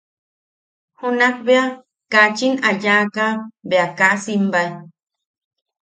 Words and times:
Junak 0.99 1.35
bea 1.45 1.65
kachin 2.13 2.53
a 2.67 2.69
yaʼaka 2.83 3.25
bea 3.69 3.87
kaa 3.97 4.15
simbae. 4.23 4.69